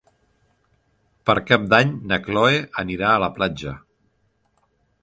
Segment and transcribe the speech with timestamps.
[1.29, 3.77] Per Cap d'Any na Chloé anirà a la platja.